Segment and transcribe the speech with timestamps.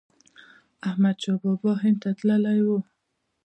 [0.89, 2.67] احمد شاه بابا هند ته تللی و.